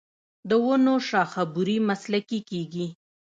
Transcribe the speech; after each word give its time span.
د 0.49 0.51
ونو 0.65 0.93
شاخه 1.09 1.43
بري 1.53 1.77
مسلکي 1.89 2.39
کیږي. 2.49 2.87